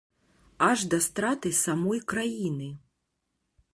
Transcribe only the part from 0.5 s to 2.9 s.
Аж да страты самой краіны.